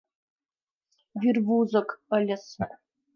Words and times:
Вӱрвузык 1.19 1.89
ыльыс. 2.17 2.45